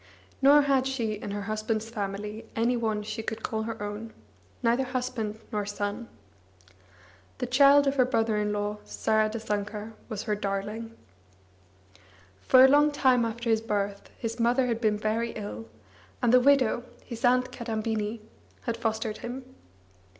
[0.41, 4.13] Nor had she in her husband's family any one she could call her own,
[4.63, 6.09] neither husband nor son.
[7.37, 10.97] The child of her brother in law Saradasankar was her darling.
[12.41, 15.67] Far a long time after his birth, his mother had been very ill,
[16.19, 18.21] and the widow, his aunt Kadambini,
[18.63, 19.45] had fostered him.